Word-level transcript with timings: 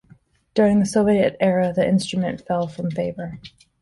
During 0.55 0.79
the 0.79 0.87
Soviet 0.87 1.37
era 1.39 1.71
the 1.75 1.87
instrument 1.87 2.41
fell 2.47 2.65
from 2.65 2.89
favour. 2.89 3.39